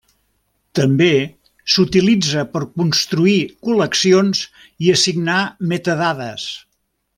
També 0.77 1.09
s'utilitza 1.73 2.45
per 2.55 2.61
construir 2.83 3.37
col·leccions 3.67 4.43
i 4.87 4.91
assignar 4.97 5.39
metadades. 5.75 6.51